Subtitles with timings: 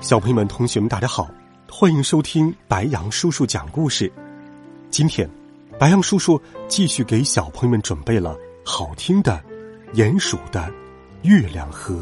[0.00, 1.28] 小朋友们、同学们，大家好，
[1.68, 4.10] 欢迎收听白杨叔叔讲故事。
[4.90, 5.28] 今天，
[5.76, 9.42] 白杨叔叔继续给小朋友们准备了好听的
[9.96, 10.72] 《鼹鼠的
[11.22, 11.94] 月亮河》，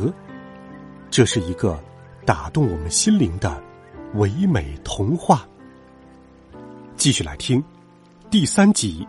[1.11, 1.83] 这是一个
[2.27, 3.63] 打动我们心灵的
[4.15, 5.49] 唯美童话。
[6.97, 7.65] 继续来听
[8.31, 9.09] 第三集，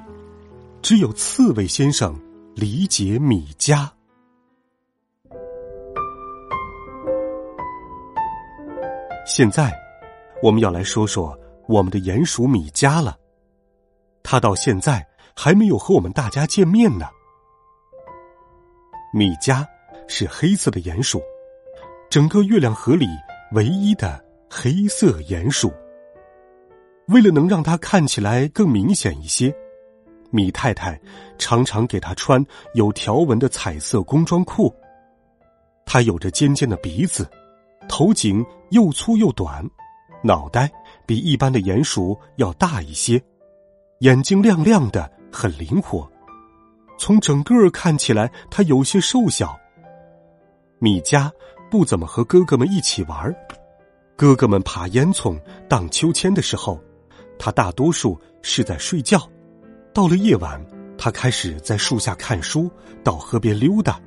[0.82, 2.18] 只有刺猬先生
[2.56, 3.97] 理解米迦。
[9.28, 9.78] 现在，
[10.42, 13.18] 我们要来说说我们的鼹鼠米迦了。
[14.24, 17.06] 他到现在还没有和我们大家见面呢。
[19.14, 19.68] 米迦
[20.08, 21.22] 是黑色的鼹鼠，
[22.10, 23.06] 整个月亮河里
[23.52, 25.74] 唯一的黑色鼹鼠。
[27.10, 29.54] 为了能让它看起来更明显一些，
[30.30, 30.98] 米太太
[31.38, 32.44] 常常给它穿
[32.76, 34.74] 有条纹的彩色工装裤。
[35.86, 37.30] 它有着尖尖的鼻子。
[37.88, 39.68] 头颈又粗又短，
[40.24, 40.72] 脑袋
[41.06, 43.22] 比一般的鼹鼠要大一些，
[44.00, 46.10] 眼睛亮亮的，很灵活。
[46.98, 49.58] 从整个看起来，它有些瘦小。
[50.80, 51.32] 米加
[51.72, 53.36] 不怎么和哥哥们一起玩，
[54.16, 56.80] 哥哥们爬烟囱、荡秋千的时候，
[57.40, 59.20] 他大多数是在睡觉。
[59.94, 60.64] 到了夜晚，
[60.98, 62.70] 他开始在树下看书，
[63.04, 64.00] 到河边溜达，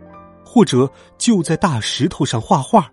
[0.44, 2.90] 或者就在大石头上画画。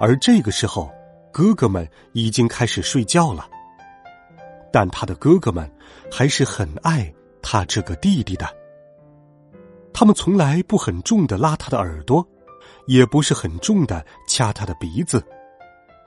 [0.00, 0.90] 而这个时候，
[1.30, 3.46] 哥哥们已经开始睡觉了。
[4.72, 5.70] 但他的哥哥们
[6.10, 8.48] 还是很爱他这个弟弟的。
[9.92, 12.26] 他们从来不很重的拉他的耳朵，
[12.86, 15.22] 也不是很重的掐他的鼻子。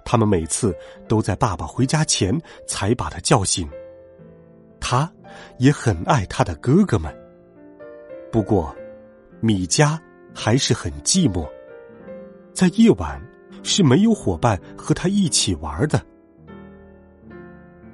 [0.03, 0.75] 他们每次
[1.07, 2.35] 都在爸爸回家前
[2.68, 3.69] 才把他叫醒。
[4.79, 5.12] 他
[5.59, 7.16] 也很爱他的哥哥们。
[8.31, 8.75] 不过，
[9.39, 10.00] 米迦
[10.34, 11.47] 还是很寂寞，
[12.53, 13.22] 在夜晚。
[13.63, 16.00] 是没有伙伴和他一起玩的。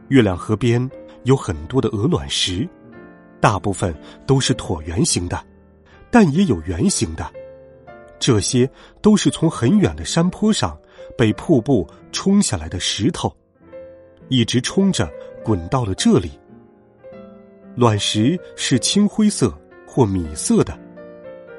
[0.09, 0.89] 月亮河边
[1.23, 2.67] 有很多的鹅卵石，
[3.39, 5.41] 大部分都是椭圆形的，
[6.11, 7.31] 但也有圆形的。
[8.17, 8.69] 这些
[9.01, 10.77] 都是从很远的山坡上
[11.17, 13.33] 被瀑布冲下来的石头，
[14.27, 15.09] 一直冲着
[15.43, 16.31] 滚到了这里。
[17.75, 19.57] 卵石是青灰色
[19.87, 20.77] 或米色的，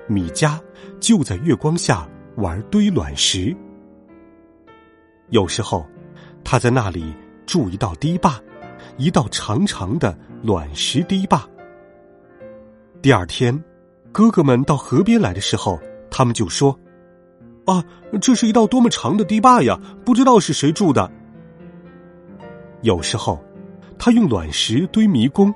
[0.06, 0.60] 米迦
[1.00, 2.06] 就在月光下
[2.36, 3.56] 玩堆卵石。
[5.30, 5.86] 有时候，
[6.44, 7.14] 他在那里
[7.46, 8.40] 筑一道堤坝，
[8.96, 11.48] 一道长长的卵石堤坝。
[13.00, 13.56] 第二天，
[14.10, 15.78] 哥哥们到河边来的时候，
[16.10, 16.76] 他们就说
[17.64, 17.84] ：“啊，
[18.20, 19.78] 这是一道多么长的堤坝呀！
[20.04, 21.08] 不知道是谁筑的。”
[22.82, 23.38] 有时候，
[23.98, 25.54] 他用卵石堆迷宫。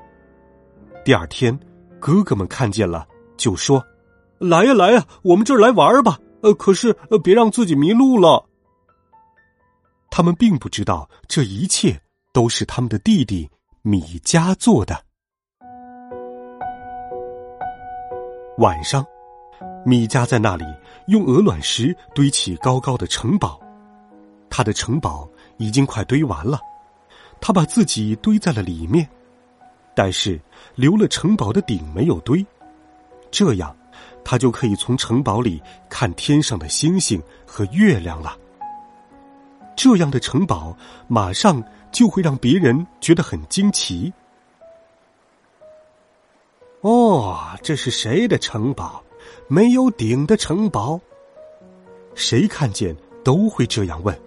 [1.05, 1.59] 第二天，
[1.99, 3.05] 哥哥们看见了，
[3.37, 3.85] 就说
[4.39, 6.17] ：“来呀，来呀，我们这儿来玩吧！
[6.43, 8.47] 呃，可是呃，别让自己迷路了。”
[10.17, 12.01] 他们并不知道，这一切
[12.33, 13.51] 都是他们的弟弟
[13.83, 14.97] 米迦做的。
[18.59, 19.05] 晚上，
[19.85, 20.65] 米迦在那里
[21.09, 23.61] 用鹅卵石堆起高高的城堡，
[24.49, 26.61] 他的城堡已经快堆完了，
[27.41, 29.09] 他把自己堆在了里面，
[29.97, 30.41] 但是
[30.77, 32.47] 留了城堡的顶没有堆，
[33.33, 33.77] 这样
[34.25, 35.61] 他就可以从城堡里
[35.91, 38.39] 看天上的星星和月亮了。
[39.77, 40.77] 这样的城堡
[41.09, 41.63] 马上
[41.93, 44.13] 就会让别人觉得很惊奇。
[46.81, 49.03] 哦，这是谁的城堡？
[49.49, 51.01] 没有顶的城堡？
[52.15, 52.95] 谁看见
[53.25, 54.19] 都会这样问。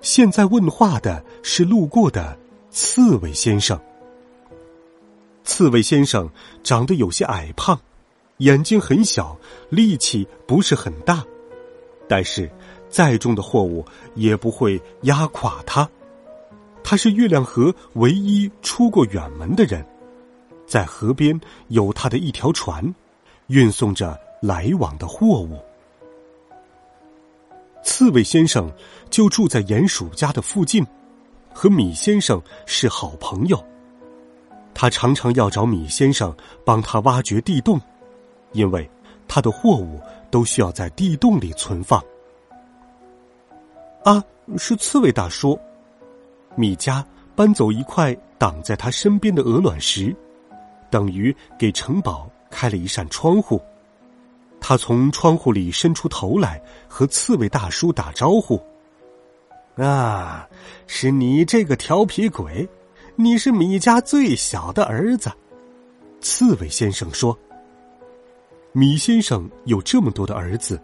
[0.00, 2.38] 现在问话的是路过的
[2.70, 3.78] 刺猬先生。
[5.44, 6.30] 刺猬先生
[6.62, 7.78] 长得有些矮胖，
[8.38, 9.36] 眼睛很小，
[9.68, 11.24] 力气不是很大，
[12.08, 12.50] 但是。
[12.94, 15.88] 再重的货物也不会压垮他。
[16.84, 19.84] 他是月亮河唯一出过远门的人，
[20.64, 22.94] 在河边有他的一条船，
[23.48, 25.58] 运送着来往的货物。
[27.82, 28.70] 刺猬先生
[29.10, 30.86] 就住在鼹鼠家的附近，
[31.52, 33.60] 和米先生是好朋友。
[34.72, 36.32] 他常常要找米先生
[36.64, 37.80] 帮他挖掘地洞，
[38.52, 38.88] 因为
[39.26, 40.00] 他的货物
[40.30, 42.00] 都需要在地洞里存放。
[44.04, 44.22] 啊，
[44.56, 45.58] 是刺猬大叔。
[46.54, 47.02] 米迦
[47.34, 50.14] 搬走一块挡在他身边的鹅卵石，
[50.90, 53.60] 等于给城堡开了一扇窗户。
[54.60, 58.62] 他从窗户里伸出头来，和刺猬大叔打招呼
[59.76, 60.48] ：“啊，
[60.86, 62.68] 是你这个调皮鬼！
[63.16, 65.30] 你是米家最小的儿子。”
[66.20, 67.36] 刺猬先生说
[68.72, 70.80] ：“米先生有这么多的儿子，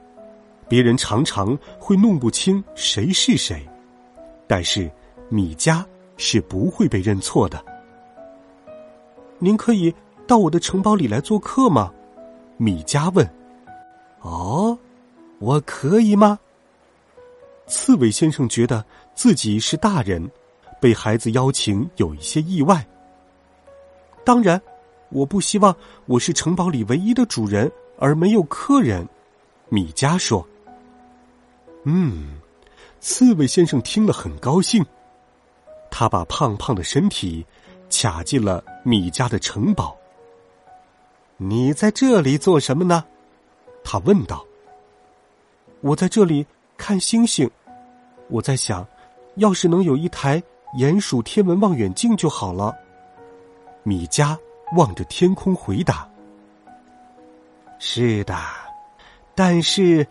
[0.71, 3.69] 别人常常会弄不清谁是谁，
[4.47, 4.89] 但是
[5.29, 5.85] 米家
[6.17, 7.61] 是不会被认错的。
[9.41, 9.93] 您可以
[10.29, 11.93] 到我的城堡里来做客吗？”
[12.57, 13.29] 米迦问。
[14.21, 14.79] 哦，
[15.41, 16.39] 我可以吗？
[17.67, 20.31] 刺猬先生觉得自己是大人，
[20.81, 22.87] 被孩子邀请有一些意外。
[24.25, 24.61] 当然，
[25.09, 25.75] 我不希望
[26.07, 27.69] 我是城堡里唯一的主人，
[27.99, 29.05] 而没有客人。
[29.69, 30.47] 米迦说
[31.85, 32.38] ：“嗯。”
[33.00, 34.85] 刺猬先生听了很高兴，
[35.91, 37.47] 他把胖胖的身体
[37.88, 39.97] 卡进了米家的城堡。
[41.38, 43.03] 你在这里做什么呢？
[43.82, 44.44] 他问道
[45.81, 46.47] ：“我在这里
[46.77, 47.50] 看星星，
[48.29, 48.87] 我在想，
[49.37, 50.43] 要是能有一台
[50.76, 52.76] 鼹鼠天文望远镜就好了。”
[53.83, 54.37] 米迦
[54.76, 56.06] 望着天空回答
[57.81, 58.37] ：“是的，
[59.35, 60.06] 但是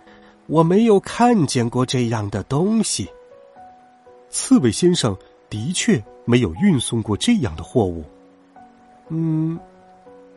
[0.49, 3.07] 我没有看见过这样的东西。”
[4.29, 5.15] 刺猬先生
[5.49, 8.03] 的确没有运送过这样的货物。
[9.09, 9.57] 嗯，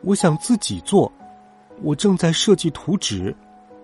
[0.01, 1.11] 我想自己做。
[1.81, 3.35] 我正在设计图纸，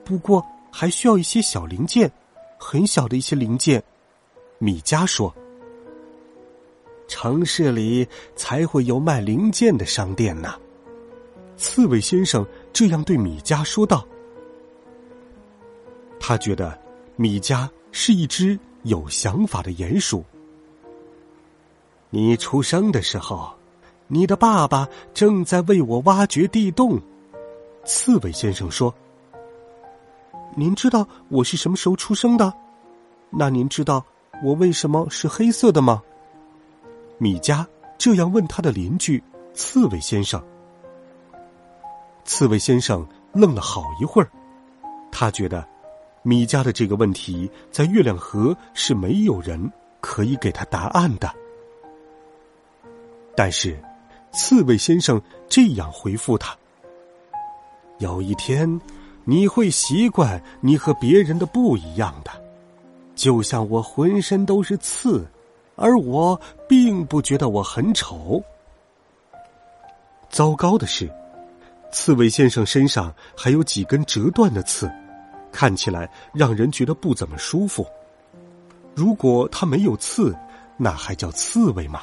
[0.05, 2.09] 不过还需要一些小零件，
[2.57, 3.83] 很小的一些零件。
[4.59, 5.33] 米迦说
[7.07, 10.53] ：“城市里才会有卖零件的商店呢。”
[11.57, 14.05] 刺猬先生这样对米迦说道。
[16.19, 16.77] 他觉得
[17.15, 20.23] 米加是一只有想法的鼹鼠。
[22.09, 23.51] 你出生的时候，
[24.07, 26.99] 你的爸爸正在为我挖掘地洞。
[27.85, 28.93] 刺猬先生说
[30.55, 32.53] ：“您知道我是什么时候出生的？
[33.29, 34.03] 那您知道
[34.43, 36.01] 我为什么是黑色的吗？”
[37.17, 37.67] 米加
[37.97, 39.23] 这样问他的邻居
[39.53, 40.43] 刺猬先生。
[42.25, 44.29] 刺猬先生愣了好一会儿，
[45.11, 45.67] 他觉得
[46.21, 49.71] 米迦的这个问题在月亮河是没有人
[50.01, 51.33] 可以给他答案的。
[53.35, 53.77] 但是，
[54.33, 56.55] 刺猬先生这样回复他。
[57.99, 58.79] 有一天，
[59.23, 62.31] 你会习惯你和别人的不一样的，
[63.15, 65.25] 就像我浑身都是刺，
[65.75, 68.43] 而我并不觉得我很丑。
[70.29, 71.09] 糟糕的是，
[71.91, 74.91] 刺猬先生身上还有几根折断的刺，
[75.51, 77.85] 看起来让人觉得不怎么舒服。
[78.95, 80.35] 如果它没有刺，
[80.77, 82.01] 那还叫刺猬吗？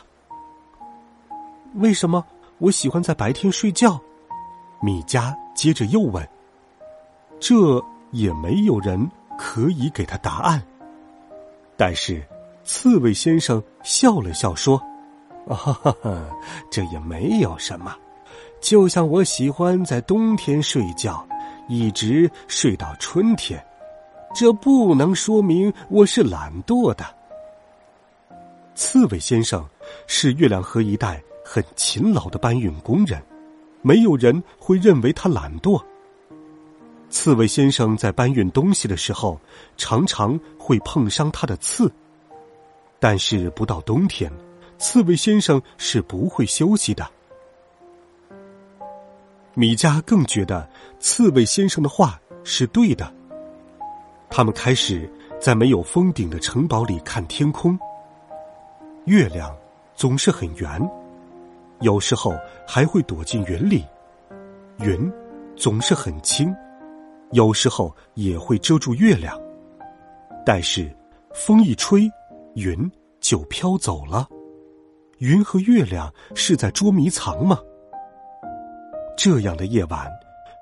[1.75, 2.25] 为什么
[2.58, 4.00] 我喜欢在白天睡觉？
[4.81, 6.26] 米迦接着又问
[7.40, 7.82] ：“这
[8.12, 10.62] 也没有人可以给他答案。”
[11.76, 12.22] 但是，
[12.64, 14.76] 刺猬先生笑了笑说
[15.49, 15.94] ：“啊哈哈，
[16.70, 17.94] 这也没有什么，
[18.60, 21.26] 就像我喜欢在冬天睡觉，
[21.68, 23.64] 一直睡到春天，
[24.34, 27.04] 这不能说明我是懒惰的。”
[28.75, 29.66] 刺猬先生
[30.06, 33.23] 是月亮河一带很勤劳的搬运工人。
[33.82, 35.80] 没有人会认为他懒惰。
[37.08, 39.40] 刺猬先生在搬运东西的时候，
[39.76, 41.88] 常常会碰伤他的刺。
[42.99, 44.32] 但是，不到冬天，
[44.76, 47.08] 刺猬先生是不会休息的。
[49.58, 50.68] 米迦更觉得
[51.00, 53.10] 刺猬先生的话是对的。
[54.28, 55.10] 他们开始
[55.40, 57.78] 在没有封顶的城堡里看天空。
[59.06, 59.56] 月亮
[59.94, 60.78] 总是很圆。
[61.80, 62.34] 有时候
[62.68, 63.82] 还会躲进云里，
[64.80, 65.10] 云
[65.56, 66.54] 总是很轻，
[67.32, 69.40] 有时候也会遮住月亮。
[70.44, 70.94] 但是
[71.32, 72.10] 风一吹，
[72.56, 74.28] 云就飘走了。
[75.18, 77.58] 云和月亮是在捉迷藏吗？
[79.28, 80.09] 这样的夜晚，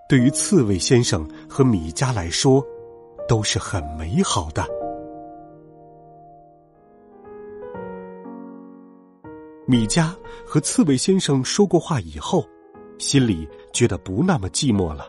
[0.09, 2.64] 对于刺猬先生和米迦来说，
[3.28, 4.66] 都是很美好的。
[9.66, 10.14] 米迦
[10.47, 12.42] 和刺猬先生说过话以后，
[12.97, 15.06] 心里觉得不那么寂寞了。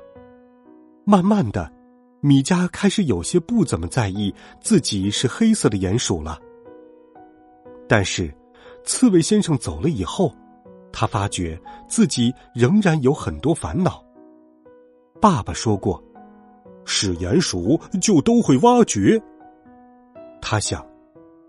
[1.05, 1.71] 慢慢的，
[2.19, 6.37] 米迦开始有些不怎么在意自己是黑色的鼹鼠了。
[7.87, 8.29] 但是，
[8.83, 10.35] 刺猬先生走了以后，
[10.97, 11.59] 他发觉
[11.89, 14.01] 自己仍然有很多烦恼。
[15.21, 16.01] 爸爸说过，
[16.85, 19.21] 使鼹鼠就都会挖掘。
[20.41, 20.87] 他想，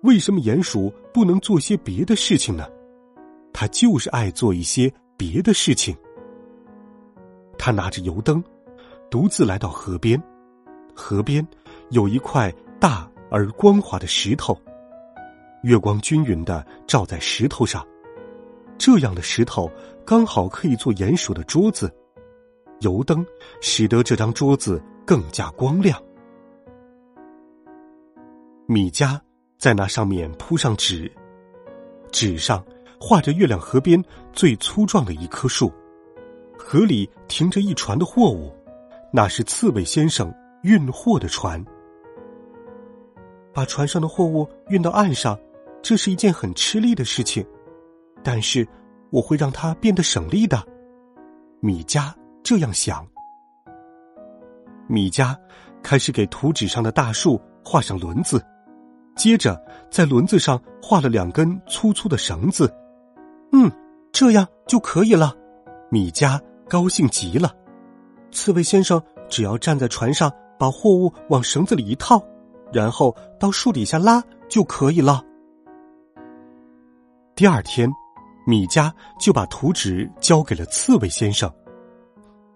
[0.02, 2.66] 为什么鼹鼠不能做些别的事情呢？
[3.52, 5.96] 他就是爱做一些别的事情。
[7.56, 8.42] 他拿着油灯，
[9.08, 10.20] 独自来到河边。
[10.92, 11.46] 河边
[11.90, 14.58] 有一块大而光滑的石头，
[15.62, 17.86] 月光均匀的照在石头上。
[18.78, 19.71] 这样的石头
[20.04, 21.92] 刚好可以做鼹鼠的桌子。
[22.80, 23.25] 油灯
[23.61, 26.00] 使得这张桌子更加光亮。
[28.66, 29.18] 米迦
[29.59, 31.11] 在那上面铺上纸，
[32.11, 32.62] 纸上
[33.00, 34.02] 画着月亮河边
[34.33, 35.73] 最粗壮的一棵树，
[36.59, 38.52] 河里停着一船的货物，
[39.11, 40.30] 那是刺猬先生
[40.62, 41.64] 运货的船。
[43.54, 45.38] 把船上的货物运到岸上，
[45.80, 47.42] 这是一件很吃力的事情，
[48.26, 48.66] 但是
[49.12, 50.61] 我会让它变得省力的。
[51.61, 53.06] 米加这样想。
[54.88, 55.38] 米加
[55.80, 58.45] 开始给图纸上的大树画上轮子。
[59.14, 62.68] 接着，在轮子上画了两根粗粗的绳子，
[63.52, 63.71] 嗯，
[64.11, 65.33] 这样就可以了。
[65.88, 67.54] 米加高兴极了。
[68.33, 70.28] 刺猬先生只要站在船上，
[70.59, 72.21] 把货物往绳子里一套，
[72.73, 75.23] 然后到树底下拉就可以了。
[77.37, 77.88] 第二天，
[78.46, 81.52] 米迦就把图纸交给了刺猬先生。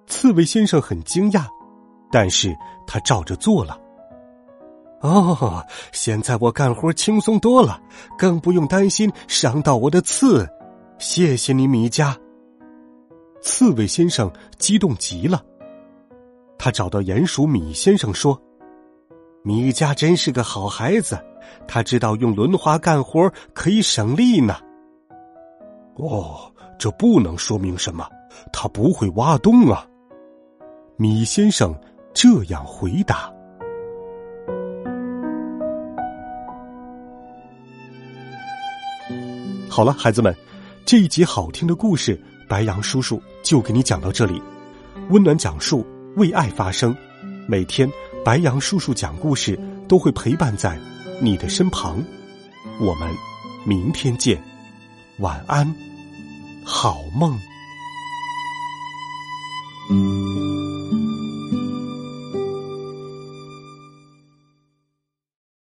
[0.07, 1.47] 刺猬先生很惊讶，
[2.11, 2.57] 但是
[2.87, 3.77] 他照着做了。
[5.01, 7.81] 哦，现在我干活轻松多了，
[8.17, 10.49] 更不用担心伤到我的刺。
[10.99, 12.17] 谢谢你，米迦。
[13.41, 15.43] 刺猬先生激动极了，
[16.59, 18.41] 他找到鼹鼠米先生说
[19.43, 21.19] ：“米迦真是个好孩子，
[21.67, 24.57] 他知道用轮滑干活可以省力呢。”
[26.01, 28.07] 哦，这不能说明什么，
[28.53, 29.87] 他不会挖洞啊。
[30.97, 31.75] 米先生
[32.13, 33.33] 这样回答。
[39.69, 40.35] 好了，孩子们，
[40.85, 44.43] 这一集好听的故事，白羊叔叔就给你讲到这里。
[45.09, 46.95] 温暖讲述，为爱发声。
[47.49, 47.91] 每天，
[48.25, 50.79] 白羊叔叔讲故事都会陪伴在
[51.21, 52.03] 你的身旁。
[52.81, 53.11] 我们
[53.65, 54.43] 明天见，
[55.19, 55.75] 晚安，
[56.65, 57.39] 好梦。